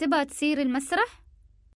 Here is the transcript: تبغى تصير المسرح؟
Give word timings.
تبغى 0.00 0.24
تصير 0.24 0.60
المسرح؟ 0.60 1.20